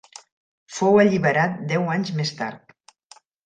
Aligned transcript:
Fou 0.77 0.97
alliberat 1.03 1.61
deu 1.75 1.87
anys 1.99 2.13
més 2.21 2.35
tard. 2.41 2.77